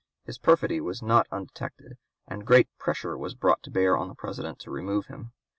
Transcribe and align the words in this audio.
His 0.23 0.39
perfidy 0.39 0.81
was 0.81 1.03
not 1.03 1.27
undetected, 1.31 1.99
and 2.27 2.43
great 2.43 2.67
pressure 2.79 3.15
was 3.15 3.35
(p. 3.35 3.41
206) 3.41 3.41
brought 3.41 3.61
to 3.61 3.69
bear 3.79 3.95
on 3.95 4.07
the 4.07 4.15
President 4.15 4.57
to 4.61 4.71
remove 4.71 5.05
him. 5.05 5.31